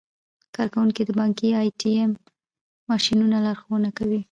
کارکوونکي 0.55 1.01
د 1.05 1.11
بانکي 1.19 1.47
ای 1.59 1.67
ټي 1.79 1.91
ایم 1.99 2.11
ماشینونو 2.89 3.35
لارښوونه 3.45 3.89
کوي. 3.97 4.19